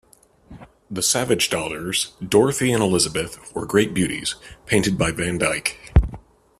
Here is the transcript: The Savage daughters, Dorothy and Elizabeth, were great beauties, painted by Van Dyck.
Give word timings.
The 0.89 1.03
Savage 1.03 1.51
daughters, 1.51 2.13
Dorothy 2.27 2.71
and 2.73 2.81
Elizabeth, 2.81 3.53
were 3.53 3.67
great 3.67 3.93
beauties, 3.93 4.33
painted 4.65 4.97
by 4.97 5.11
Van 5.11 5.37
Dyck. 5.37 5.77